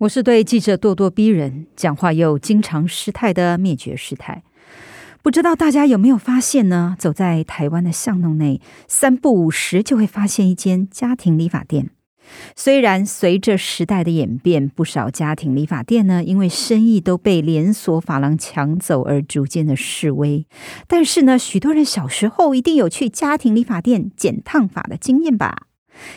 [0.00, 4.42] 我是对记者咄咄逼人、讲话又经常失态的灭绝师太。
[5.22, 6.94] 不知道大家有没有发现呢？
[6.98, 11.88] 走在台湾的巷弄内，三不五时就会发现一间家庭理发店。
[12.54, 20.46] 虽然随着时代的演变，不少家庭理发店呢，因为生意都被连锁发廊抢走而逐渐的式微，
[20.86, 25.68] 但是呢，许多人小时候一定有去家庭理发店剪烫发的经验吧？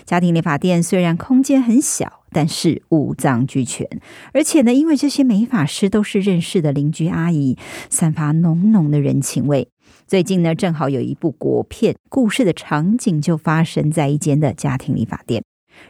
[0.04, 3.88] 家庭理发店虽然空间很小，但是五脏俱全，
[4.34, 7.58] 而且呢，因为这些美发师都是认识的邻居阿姨，
[7.90, 9.70] 散发浓浓的人情味。
[10.08, 15.44] 最近呢，正好有一部国片，故事的场景就发生在一间的家庭理发店。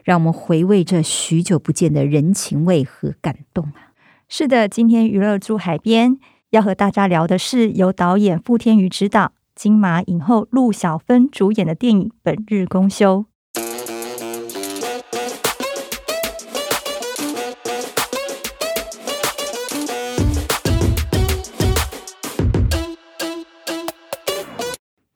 [0.03, 3.91] 让我们回味这许久不见的人情味和感动啊！
[4.27, 6.19] 是的，今天娱乐住海边
[6.51, 13.25] 要和大家聊的是由导演傅天余执导、金马影后陆小芬主演的电影《本日公休》。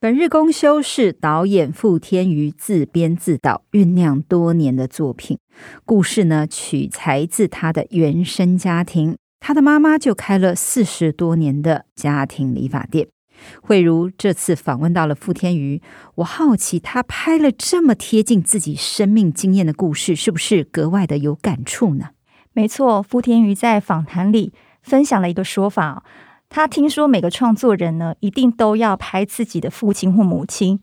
[0.03, 5.39] 本日公休是导演傅天余自编自导酝酿多年的作品。
[5.85, 13.07] 故事呢，取材自他的原生家庭，他的妈妈就开了四十多年的家庭理发店。
[13.61, 15.81] 慧如这次访问到了傅天余，
[16.15, 22.09] 我好奇他拍了这么贴近自己生命经验的故事，是不是格外的有感触呢？
[22.51, 26.03] 没错，傅天余在访谈里分享了一个说法。
[26.55, 30.79] 他听说每个创作人呢，一定都要拍自己的父亲或母亲，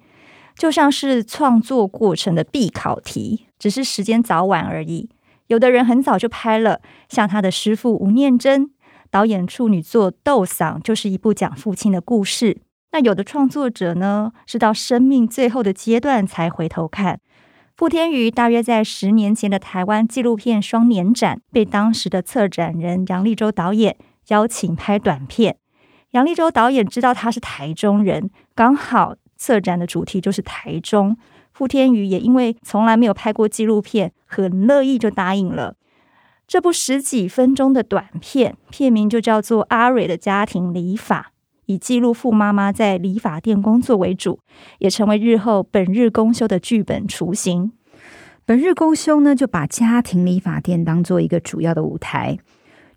[0.57, 5.09] 就像是创作过程的必考题，只是时间早晚而已。
[5.47, 8.73] 有的人很早就拍了，像他的师父吴念真
[9.13, 12.63] 导演处女作《斗嗓》，就是一部讲父亲的故事。
[12.91, 17.21] 那有的创作者呢，是到生命最后的阶段才回头看。
[17.77, 23.97] 傅天余大约在十年前的台湾纪录片双年展，被当时的策展人杨力州导演
[24.31, 25.57] 邀请拍短片。
[26.11, 31.17] 杨立州导演知道他是台中人，刚好策展的主题就是台中。
[31.53, 35.77] 傅天宇也因为从来没有拍过纪录片，很乐意就答应了。
[36.49, 41.21] 这部十几分钟的短片，片名就叫做《阿蕊的家庭理发》，
[41.67, 44.41] 以记录傅妈妈在理发店工作为主，
[44.79, 47.71] 也成为日后本日公休的剧本雏形。
[48.45, 52.39] 本日公休呢，就把家庭理发店当做一个主要的舞台。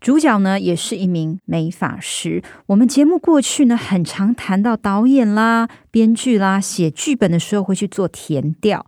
[0.04, 2.44] 主角呢，也是一名美发师。
[2.66, 8.86] 我们节目过去呢，很常谈到导演啦、编剧啦，写剧本的时候会去做填调，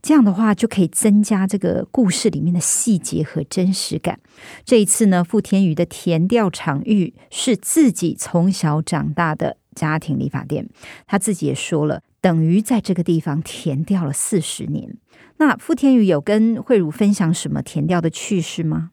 [0.00, 4.18] 这样的话就可以增加这个故事里面的细节和真实感。
[4.64, 10.70] 这一次呢，傅天宇的填调场域是自己从小长大的家庭理发店，
[11.06, 14.96] 他自己也说了，等于在这个地方填调了四十年。
[15.36, 18.92] 那傅天宇有跟慧如分享什么填调的趣事吗？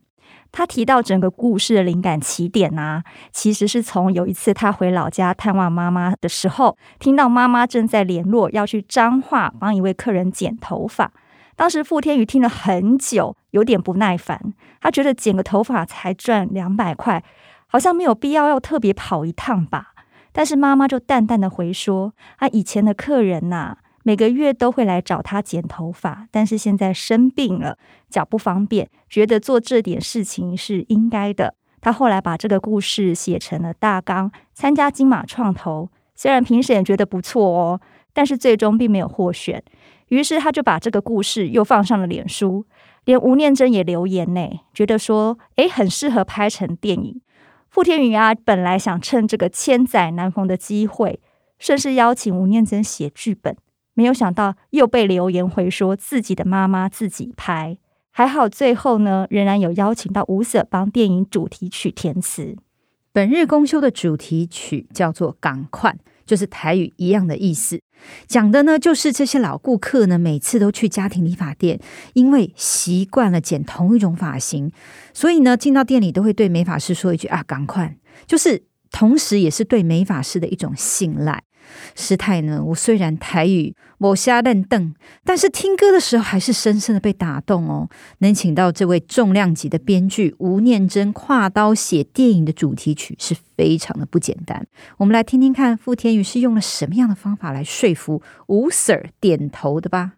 [0.53, 11.11] 他提到整个故事的灵感起点啊，其实是从有一次他回老家探望妈妈的时候，听到妈妈正在联络要去彰化帮一位客人剪头发。
[11.55, 17.23] 当时傅天宇听了很久，有点不耐烦，他觉得剪个头发才赚两百块，
[17.67, 19.93] 好像没有必要要特别跑一趟吧。
[20.31, 27.77] 但是妈妈就淡淡的回说：“他以前的客人呐、”每个月都会来找他剪头发，但是现在生病了，
[28.09, 31.55] 脚不方便，觉得做这点事情是应该的。
[31.81, 37.81] 他后来把这个故事写成了大纲，参加金马创投，虽然评审也觉得不错哦，
[38.13, 39.63] 但是最终并没有获选。
[40.09, 42.65] 于是他就把这个故事又放上了脸书，
[43.05, 47.19] 连吴念真也留言呢，觉得说，诶，很适合拍成电影。
[47.69, 51.19] 傅天宇啊，本来想趁这个千载难逢的机会，
[51.57, 53.57] 顺势邀请吴念真写剧本。
[53.94, 57.78] 没有想到又被留言回说自己的妈妈自己拍，
[58.12, 62.56] 还好最后呢，仍然有邀请到吴 Sir 帮电影主题曲填词。
[63.12, 65.95] 本日公休的主题曲叫做“赶快”，
[66.25, 67.80] 就是台语一样的意思，
[68.25, 71.80] 讲的呢就是这些老顾客呢每次都去家庭理发店，
[72.13, 74.72] 因为习惯了剪同一种发型，
[75.13, 77.95] 所以呢进到店里都会对美发师说一句啊“赶快”，
[78.25, 81.44] 就是同时也是对美发师的一种信赖。
[81.95, 84.94] 师太呢，我虽然台语某瞎嫩瞪，
[85.24, 87.89] 但是听歌的时候还是深深的被打动哦。
[88.19, 94.65] 能请到这位重量级的编剧吴念真跨刀写电影的主题曲，是非常的不简单。
[94.98, 100.13] 我们来听听看，傅天宇是用了什么样的方法来说服吴 Sir 点头的吧？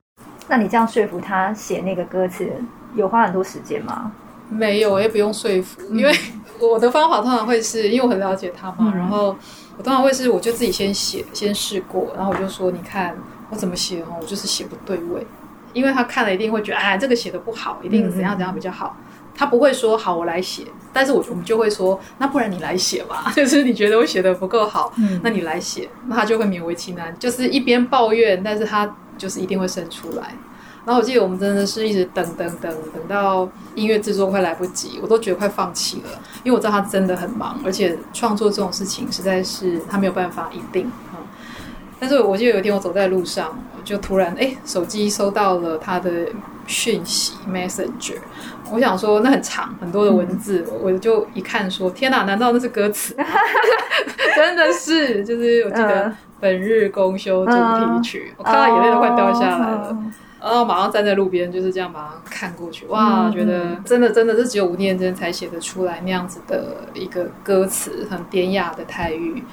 [0.48, 2.50] 那你这样说服他写那个歌词，
[2.96, 4.12] 有花很多时间吗？
[4.48, 6.16] 没有，也不用说服，嗯、因为
[6.62, 9.36] 我的方法通常会是因为我很了解他嘛，嗯、然后
[9.78, 13.16] 我通常会是我就自己先写，先试过，然后我就说，你看
[13.50, 15.26] 我怎么写哦，我就是写不对位，
[15.74, 19.04] 因为他看了一定会觉得，哎，这个写的不好，一定怎样怎样比较好，嗯、
[19.36, 20.64] 他不会说好我来写，
[20.94, 28.96] 但是我我们就会说，那不然你来写吧， 就是你觉得我写的不够好，嗯、那你来写，那他就会勉为其难，就是一边抱怨，但是他。
[29.18, 30.36] 就是一定会生出来，
[30.86, 36.10] 然后我记得我们真的是一直等等等等到音乐制作快来不及，我都觉得快放弃了，
[36.44, 40.92] 因为我知道他真的很忙，而且创作这种事情实在是他没有办法一定。
[41.12, 41.20] 嗯，
[42.00, 46.28] 但是我记得有一天我走在路上，我就突然哎手机收到了他的
[46.68, 48.18] 讯息 Messenger，
[48.72, 53.16] 我想说那很长很多的文字，我就一看说天哪，难道那是歌词？
[54.36, 56.16] 真的是，就是我记得。
[56.38, 59.98] 本日公休主题曲，我看到眼泪都快掉下来了，
[60.46, 62.86] 然后马上站在路边，就是这样马上看过去。
[62.86, 69.44] 哇，觉得真的真的是只有吴念真才写得出来那样子的一个歌词，很典雅的台语。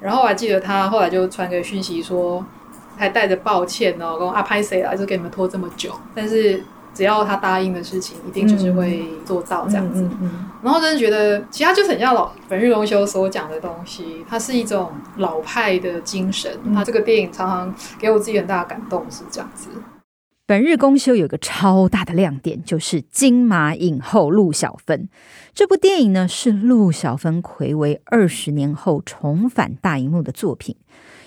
[0.00, 2.44] 然后我还记得他后来就传给讯息说，
[2.96, 6.62] 还带着抱歉哦，跟我啊拍谁啊，就给你们拖这么久，但是。
[6.94, 10.02] 只要他答应的事情，一定就是会做到这样子。
[10.02, 16.50] 嗯嗯嗯、然后真的觉得，其他就是很像老本日公休所讲的东西，它是一种老派的精神。
[16.64, 19.68] 那、嗯、这个电影常常给我自己很大的感动，是这样子。
[20.48, 25.10] 本日公休有个超大的亮点，就是金马影后陆小芬。
[25.52, 30.76] 这部电影呢，是陆小芬睽违二十年后重返大荧幕的作品。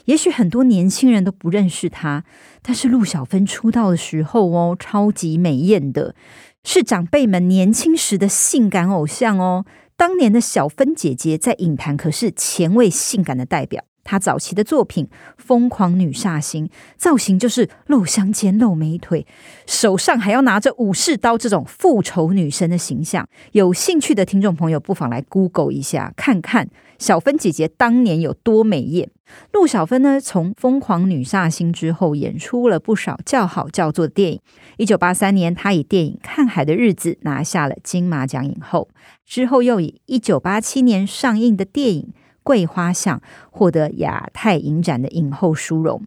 [0.05, 2.23] 也许很多年轻人都不认识她，
[2.63, 6.15] 但是陆小芬出道的时候哦，超级美艳的，
[6.63, 9.65] 是长辈们年轻时的性感偶像哦。
[9.95, 13.83] 当年的小芬姐姐在影坛可是前卫性感的代表。
[14.03, 15.05] 她早期的作品
[15.37, 16.67] 《疯狂女煞星》，
[16.97, 19.25] 造型就是露香肩、露美腿，
[19.65, 23.27] 手上还要拿着武士刀，这种复仇女神的形象。
[23.51, 29.09] 有兴趣的听众朋友，不妨来 Google 一下，看看小芬姐姐当年有多美艳。
[29.53, 34.41] 陆小芬呢，从《疯狂女煞星》之后，演出了不少叫好叫座的电影。
[34.77, 38.89] 一九八三年，她以电影《看海的日子》拿下了金马奖影后，
[39.25, 42.13] 之后又以一九八七年上映的电影。
[42.43, 46.03] 桂花巷获得亚太影展的影后殊荣。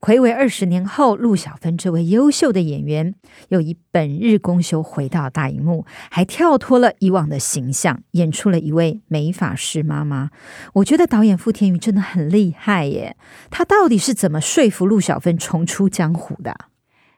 [0.00, 3.14] 睽违二十年后，陆小芬这位优秀的演员
[3.48, 10.30] 又以本日公休回到大荧幕，还跳脱了以往的形象，演出了一位美发师妈妈。
[10.74, 13.16] 我觉得导演傅天宇真的很厉害耶！
[13.50, 16.56] 他到底是怎么说服陆小芬重出江湖的？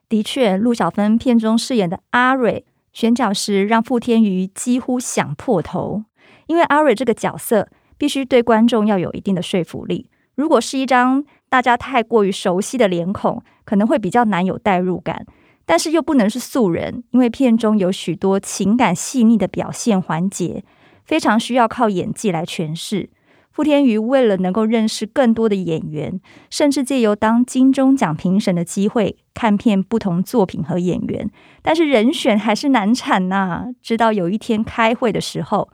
[0.09, 6.05] 的确，陆小芬片中饰演的阿蕊选角时，让傅天宇几乎想破头，
[6.47, 7.69] 因为阿蕊这个角色。
[7.99, 10.09] 必须对观众要有一定的说服力。
[10.37, 15.27] 如果是一张大家太过于熟悉的脸孔，可能会比较难有代入感。
[15.67, 20.65] 但是又不能是素人，因为片中有许多情感细腻的表现环节，
[21.05, 23.11] 非常需要靠演技来诠释。
[23.51, 31.29] 傅天宇为了能够认识更多的演员，甚至借由当金钟奖评审的机会看片不同作品和演员，
[31.61, 35.69] 但是人选还是难产呐、直到有一天开会的时候。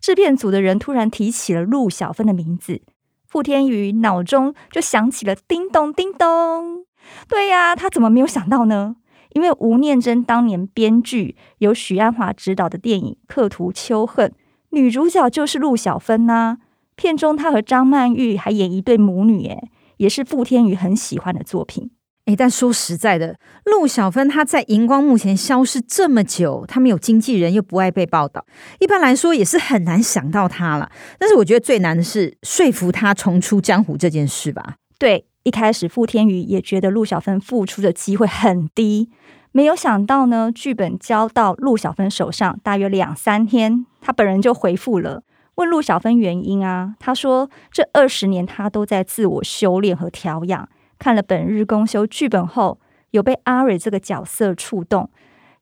[0.00, 2.80] 制片组的人突然提起了陆小芬的名字，
[3.28, 6.84] 傅天宇脑中就响起了叮咚叮咚。
[7.28, 8.96] 对呀，他怎么没有想到呢？
[9.34, 14.28] 因为吴念真当年编剧由许鞍华执导的电影《刻图秋恨》，
[14.70, 16.58] 女主角就是陆小芬呐、
[16.96, 21.90] 片中她和张曼玉还演一对母女，诶，也是傅天宇很喜欢的作品。
[22.36, 28.44] 但说实在的，陆小芬她在荧光幕前消失这么久，她没有经纪人，又不爱被报道，
[28.78, 30.90] 一般来说也是很难想到她了。
[31.18, 34.74] 但是我觉得最难的是说服她重出江湖这件事吧。
[34.98, 39.08] 对，一开始傅天宇也觉得陆小芬复出的机会很低，
[39.52, 45.22] 没有想到呢，剧本交到陆小芬手上，大约两三天，他本人就回复了，
[45.54, 46.94] 问陆小芬原因啊。
[46.98, 50.68] 他说，这二十年他都在自我修炼和调养。
[51.00, 52.78] 看了本日公休剧本后，
[53.10, 55.10] 有被阿蕊这个角色触动，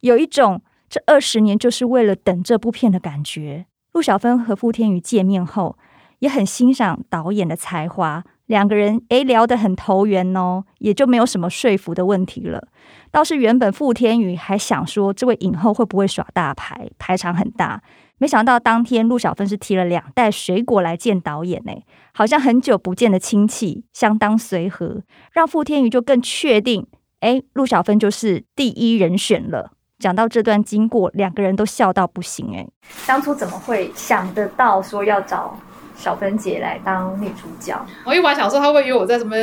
[0.00, 3.66] 有一种这二十年就是为了等这部片的感觉。
[3.92, 5.78] 陆小芬和傅天宇见面后，
[6.18, 12.66] 也很欣赏导演的才华，两个人诶聊得很投缘哦，也就没有什么说服的问题了。
[13.10, 17.80] 倒是原本傅天宇还想说，这位影后会不会耍大牌，排场很大，
[18.18, 21.72] 没想到当天陆小芬是提了两袋水果来见导演呢，
[22.12, 26.86] 好像很久不见的亲戚，相当随和，让傅天余就更确定，
[27.20, 29.70] 哎，陆小芬就是第一人选了。
[30.00, 32.66] 讲到这段经过，两个人都笑到不行哎。
[33.06, 35.58] 当初怎么会想得到说要找
[35.96, 37.80] 小芬姐来当女主角？
[38.04, 39.36] 我一晚想说他会约我在什么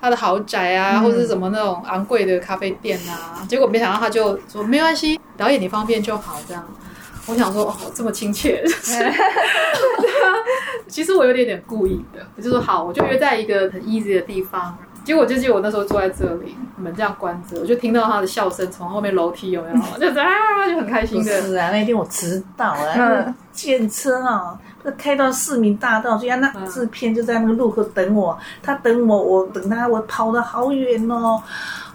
[0.00, 6.64] 他的豪宅啊，嗯、或者是什么那种昂贵的咖啡店啊，结果没想到他就说没关系，导演你方便就好这样。
[7.26, 8.64] 我想说，哦，这么亲切，
[10.86, 14.76] 其实我有点点故意的，我就说好，我就约在一个很 easy 的地方。
[15.04, 19.76] 结果就记得我那时候坐在这里，门这样关着，我就听到他的笑声从后面楼梯有没有？
[20.00, 20.26] 就是啊，
[20.68, 21.42] 就很开心的。
[21.42, 24.58] 是啊，那天我迟到啊，见车啊，
[24.98, 31.40] 开到市民大道，就那制片就在那个路口等我，他等我，我等他，我跑得好远哦。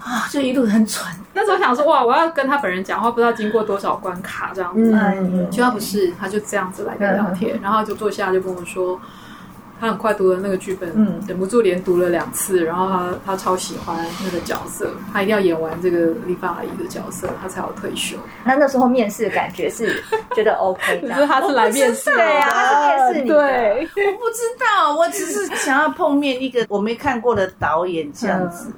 [0.03, 1.07] 啊，就一路很蠢。
[1.33, 4.91] 那时候想说，哇，我要跟他本人讲话，不知道经过多少关卡这样子。
[4.93, 8.99] 嗯，其实他不是，他就这样子来跟聊天，然后就坐下就跟我说，
[9.79, 18.17] 他很快读了那个剧本，嗯，忍不住连读了两次，然后他他超喜欢那个角色，他一定要演完这个理发阿姨的角色，他才要退休。
[18.43, 20.03] 那那时候面试的感觉是
[20.35, 23.35] 觉得 OK，可 是他是来面试，对啊，他是面试你的。
[23.35, 28.71] 对，我不知道，我只是想要碰面一个我没看过的导演这样子。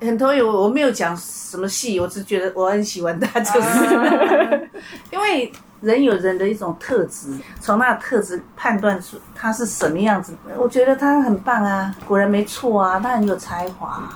[0.00, 4.60] 很投缘，我没有讲什么戏，我只觉得我很喜欢他， 就是、啊、
[5.12, 7.28] 因为人有人的一种特质，
[7.60, 10.34] 从那个特质判断出他是什么样子。
[10.56, 14.08] 我觉得他很棒啊，果然没错啊，他很有才华。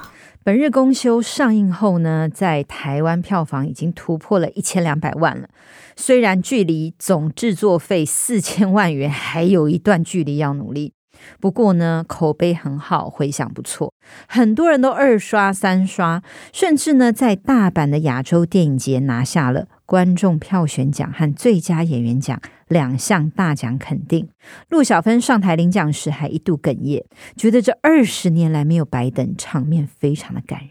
[0.43, 5.49] 本日公休上映后呢，在台湾票房已经突破了一千两百万了，
[5.97, 10.93] 虽然距离总制作费四千万元还有一段距离要努力。
[11.41, 13.93] 不过呢，口碑很好，回响不错，
[14.29, 24.29] 很多人都二刷三刷，甚至呢，在大阪的亚洲电影节拿下了观众票选奖和最佳演员奖两项大奖肯定。
[24.69, 27.05] 陆小芬上台领奖时还一度哽咽，
[27.37, 30.71] 觉得这二十年来没有白等，场面非常的感人。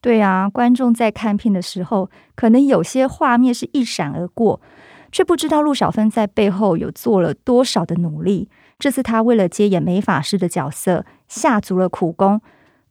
[0.00, 4.60] 对啊，观众在看片的时候，可能有些画面是一闪而过，
[5.10, 8.48] 却不知道陆小芬在背后有做了多少的努力。
[8.78, 12.40] 这次他为了接演美法师的角色，下足了苦功。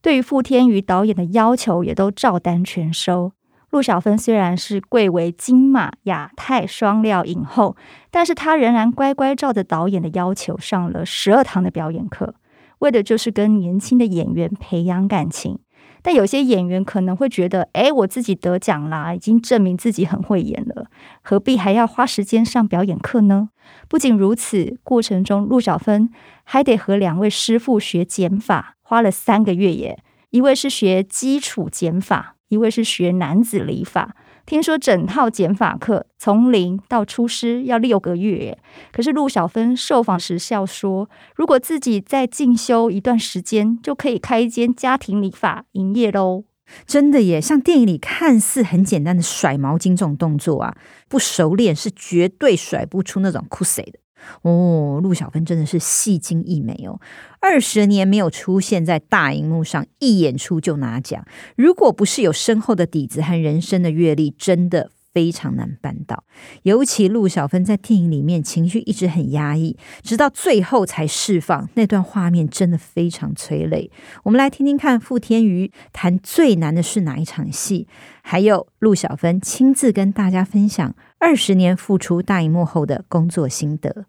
[0.02, 3.32] 对于傅天余导演的要求，也都照单全收。
[3.70, 7.76] 陆小芬虽然是贵为金马亚太双料影后，
[8.12, 12.36] 但是她仍然乖乖照着导演的要求上了十二堂的表演课，
[12.80, 15.60] 为的就是跟年轻的演员培养感情。
[16.08, 20.86] 但有些演员可能会觉得，哎，我自己得奖啦，已经证明自己很会演了，
[21.22, 23.50] 何必还要花时间上表演课呢？
[23.90, 26.10] 不仅如此，过程中陆小芬
[26.46, 30.02] 还得和两位师傅学减法，花了三个月耶。
[30.30, 34.16] 一位是学基础减法，一位是学男子理法。
[34.48, 38.58] 听说整套剪发课从零到出师要六个月，
[38.94, 46.46] 可是陆小芬受访时笑说，如果自己再进修一段时间，就可以开一间家庭理发营业喽。
[46.86, 50.78] 真的耶，像电影里看似很简单的甩毛巾这种动作啊，
[51.10, 54.00] 不熟练是绝对甩不出那种酷水的。
[54.42, 57.00] 哦，陆小芬真的是戏精一枚哦，
[57.40, 61.26] 二十年没有出现在大荧幕上，一演出就拿奖。
[61.56, 66.24] 如果不是有深厚的底子和人生的阅历，真的非常难办到。
[66.64, 73.90] 尤其陆小芬在电影里面情绪一直很压抑，直到最后才释放，那段画面真的非常催泪。
[74.24, 77.88] 我们来听听看傅天余谈最难的是哪一场戏，
[78.22, 84.06] 还有陆小芬亲自跟大家分享二十年复出大荧幕后的工作心得。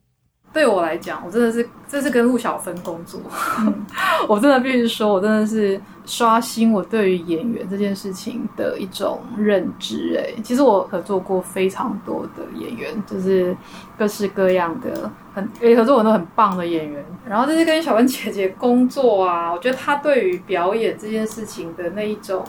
[0.51, 3.21] 对我来讲，我真的是这是跟陆小芬工作，
[3.61, 3.87] 嗯、
[4.27, 10.19] 我真的必须说，我真的是刷新我对于演员这件事情的一种认知。
[10.19, 13.55] 哎，其实我合作过非常多的演员，就是
[13.99, 17.05] 各式各样的很诶合作过很多很棒的演员。
[17.29, 22.43] 然后这是跟小芬姐姐工作啊，我觉得她对于表演这件事情的那一种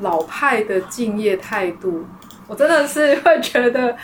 [0.00, 2.04] 老派的敬业态度，
[2.50, 3.96] 我真的是会觉得。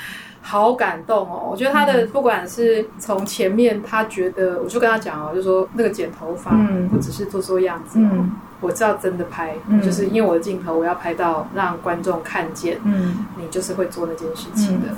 [0.48, 1.48] 好感动哦！
[1.50, 6.52] 我觉得他的不管是从前面，他觉得我就跟他讲哦，就说那个剪头发
[6.88, 14.94] 不只是做做样子，嗯，我知道真的拍，嗯，就是因为我的镜头我要拍到让观众看见，嗯，你就是会做那件事情的，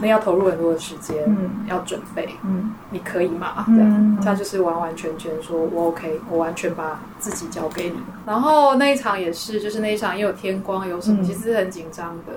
[0.00, 3.64] 那要投入很多的时间，嗯，要准备，嗯，你可以吗？
[3.66, 7.96] 这样，他就是完完全全说我 OK，我完全把自己交给你。
[8.24, 12.34] 然后那一场也是，就是那一场也有天光，有什么，其实是很紧张的。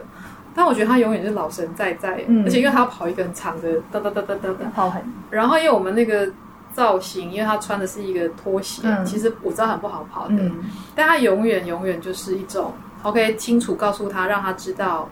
[0.55, 4.71] 但我觉得他永远是老神在在，嗯、而且因为他要跑一个很长的哒哒哒哒哒哒。
[4.73, 6.31] 跑很，然后因为我们那个
[6.73, 10.63] 造型，因为他穿的是一个拖鞋，嗯、其实我知道很不好跑的，嗯、
[10.95, 12.71] 但他永远永远就是一种
[13.03, 15.09] OK 清楚告诉他，让他知道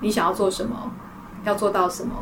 [0.00, 0.90] 你想要做什么，
[1.44, 2.14] 要做到什么，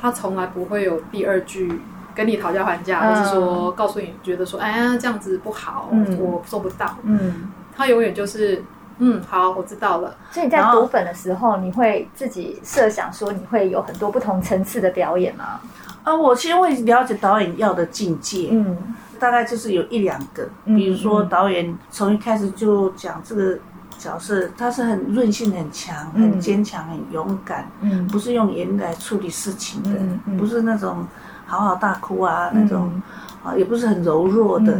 [0.00, 1.80] 他从来不会有第二句
[2.14, 6.96] 跟你讨价还价，或、嗯、是说告诉你觉得说，哎呀这样子不好，嗯、我做不到。
[7.04, 8.62] 嗯，他永远就是，
[8.98, 10.14] 嗯，好，我知道了。
[10.30, 15.60] 所以你在读本的时候，你会自己设想说，你会有很多不同层次的表演吗？
[16.04, 18.48] 啊，我其实会了解导演要的境界。
[18.52, 18.76] 嗯。
[19.20, 23.58] 大概就是有一两个，比如说导演从一开始就讲这个
[23.98, 29.90] 角色，他是很韧性很强、很坚强、很勇敢，嗯，不是用言来处理事情的，
[30.38, 31.04] 不是那种
[31.48, 33.02] 嚎啕大哭啊那种，
[33.42, 34.72] 啊，也不是很柔弱的，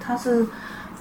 [0.00, 0.44] 他是。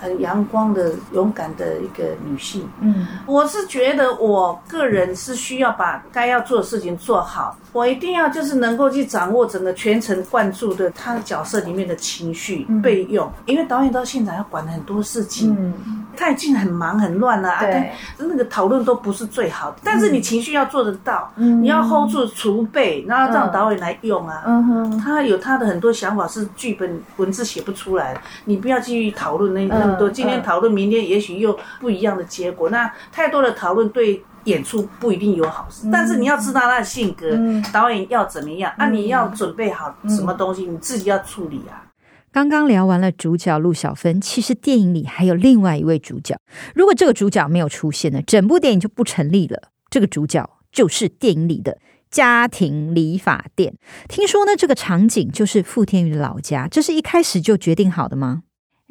[0.03, 2.67] 很阳光的、勇敢的一个女性。
[2.81, 7.57] 嗯，我是觉得我个人是需要把该要做的事情做好。
[7.71, 13.27] 我一定要就是能够去掌握整个全程贯注的他的角色里面的情绪备用。
[13.45, 17.61] 因为导演到现场要管很多事情，嗯，他已经很忙很乱了啊。
[17.61, 19.77] 对，那个讨论都不是最好的。
[19.83, 24.43] 但是你情绪要做得到，嗯，你要 hold 住储备，然后让导演来用啊。
[24.45, 29.92] 嗯哼，他有他的很多想法是剧本文字写不出来的，你不要继续讨论那那。
[29.97, 32.69] 多今天讨论，明天也许又不一样的结果。
[32.69, 35.89] 那太多的讨论对演出不一定有好事。
[35.91, 37.37] 但是你要知道他的性格，
[37.71, 41.89] 导演要怎么样，那你要准备好什么东西，你自己要处理啊。
[42.31, 46.35] 刚刚聊完了主角陆小芬，其实电影里还有另外一位主角。
[46.73, 49.69] 如果这个主角没有出现呢，整部电影就不成立了。
[49.91, 51.77] 这个主角就是电影里的
[52.09, 53.75] 家庭理发店。
[54.09, 58.41] 听说呢，这个场景就是傅天宇的老家，这是一开始就决定好的吗？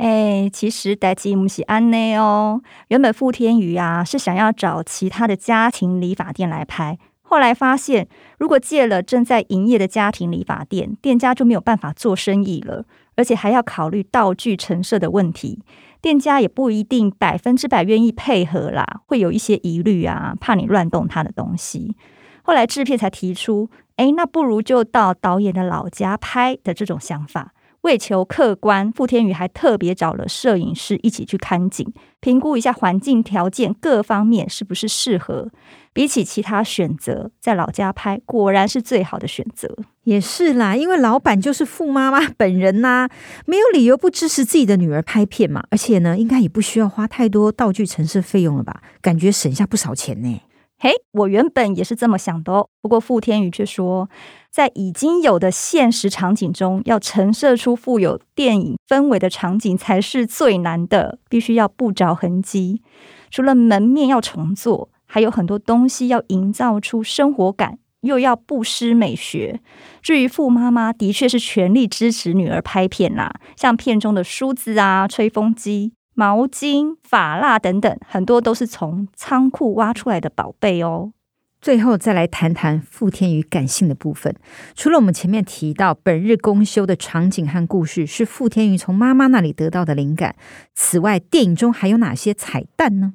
[0.02, 2.61] 哎，其实代吉姆是安内哦。
[2.88, 15.62] 原本傅天宇啊是想要找其他的家庭理发店来拍，后来发现如果借了正在营业的家庭理发店，店家就没有办法做生意了，而且还要考虑道具陈设的问题，
[16.00, 21.94] 店家也不一定百分之百愿意配合啦，会有一些疑虑啊，怕你乱动他的东西。
[22.42, 27.52] 后来制片才提出，哎，那不如就到导演的老家拍的这种想法。
[27.82, 35.50] 为求客观，傅天宇还特别找了摄影师一起去看景，评估一下环境条件各方面是不是适合。
[35.92, 39.76] 比起其他选择，在老家拍果然是最好的选择。
[40.04, 43.08] 也是啦，因为老板就是傅妈妈本人呐、
[43.46, 45.62] 没有理由不支持自己的女儿拍片嘛。
[45.70, 48.80] 而且呢，应该也不需要花太多道具城市费用了吧？
[49.02, 50.40] 感觉省下不少钱呢。
[50.84, 52.68] 嘿，我原本也是这么想的哦。
[52.80, 54.10] 不过傅天宇却说，
[54.50, 62.82] 在已经有的现实场景中，要陈设出富有电影氛围的场景才是最难的，必须要不着痕迹。
[63.30, 69.60] 除了门面要重做，还有很多东西要营造出生活感，又要不失美学。
[70.02, 75.92] 至于傅妈妈，的确是全力支持女儿拍片啦，像片中的梳子啊、吹风机。
[76.14, 81.12] 毛巾、发蜡等等，很多都是从仓库挖出来的宝贝哦。
[81.60, 84.34] 最后再来谈谈傅天宇感性的部分。
[84.75, 90.34] 除了我们前面提到本日公休的场景和故事是傅天宇从妈妈那里得到的灵感，
[90.75, 93.14] 此外，电影中还有哪些彩蛋呢？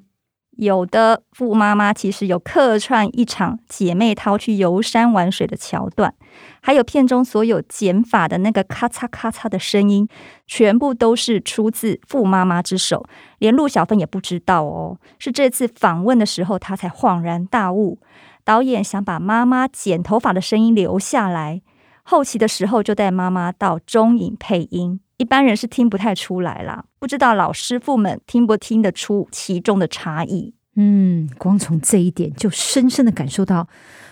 [0.58, 6.14] 有的，傅妈妈其实有客串一场姐妹淘去游山玩水的桥段，
[6.62, 10.08] 还有片中所有剪发的那个咔嚓咔嚓的声音，
[10.48, 13.06] 全部都是出自傅妈妈之手，
[13.38, 14.98] 连陆小芬也不知道哦。
[15.20, 18.00] 是这次访问的时候，她才恍然大悟，
[18.44, 21.62] 导演想把妈妈剪头发的声音留下来，
[22.04, 25.00] 后期的时候就带妈妈到中影配音。
[25.18, 30.54] 一般人是听不太出来啦，不知道老师傅们听不听得出其中的差异？
[30.76, 33.68] 嗯，光从这一点就深深的感受到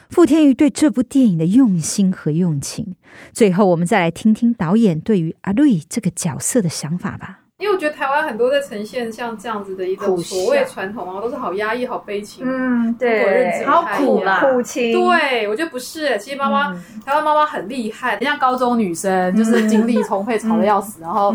[0.09, 2.95] 傅天宇对这部电影的用心和用情。
[3.31, 7.41] 最后，我们再来听听导演对于阿瑞这个角色的想法吧。
[7.57, 12.43] 因为我觉得台湾很多在呈现像这样子的一种所谓传统啊，都是好压抑、好悲情。
[12.45, 14.91] 嗯，对，好苦啦，苦情。
[14.91, 16.17] 对，我觉得不是。
[16.19, 21.33] 其实妈妈，嗯、台湾妈妈很厉害，像高中女生，就是精力充沛， 吵得要死，嗯、然后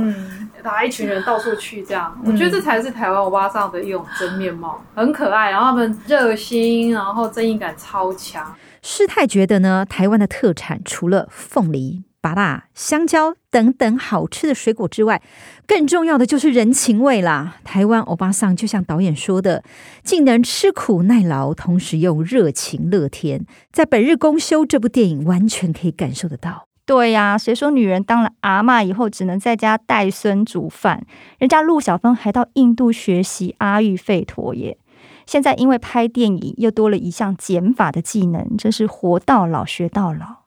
[0.63, 2.15] 打一群人到处去这样。
[2.23, 5.51] 嗯、我觉得这才是台湾欧巴桑的一种真面貌，很可爱。
[5.51, 8.55] 然后他们热心，然后正义感超强。
[8.83, 12.05] 师太觉得呢，台湾的特产除了凤梨。
[12.21, 15.23] 芭乐、香蕉等等好吃的水果之外，
[15.67, 17.57] 更重要的就是人情味啦。
[17.65, 19.65] 台湾欧巴桑就像导演说的，
[20.05, 23.47] 既能吃苦耐劳，同时又热情乐天。
[23.73, 26.67] 在本日公休这部电影，完全可以感受得到。
[26.85, 31.07] 对呀、谁说女人当了阿嬷以后只能在家带孙煮饭？
[31.39, 34.77] 人家陆小芬还到印度学习阿育吠陀耶。
[35.25, 40.40] 现在因为拍电影，又多了一项减法的技能，真是活到老学到老。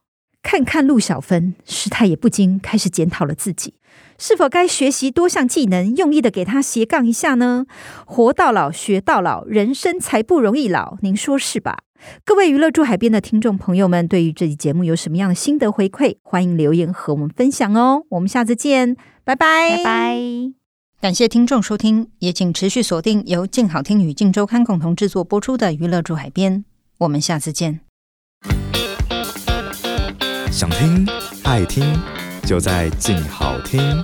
[0.43, 3.73] 看看陆小芬，师太也不禁开始检讨了自己，
[4.19, 7.65] 是否该学习多项技能，用力的给他斜杠一下呢？
[8.06, 11.79] 活到老学到老，人生才不容易老，您说是吧？
[12.25, 16.17] 各位娱乐住海边的听众朋友们，对于这期节目有什么样的心得回馈？
[16.21, 18.03] 欢迎留言和我们分享哦。
[18.10, 20.19] 我们下次见，拜拜，拜拜。
[20.99, 26.60] 感谢听众收听，也请持续锁定由静好听与静周刊共同制作播出的《娱乐住海边》。
[26.99, 27.92] 我们下次见。
[30.63, 31.06] 想听
[31.43, 31.84] 爱听，
[32.45, 34.02] 就在静好听。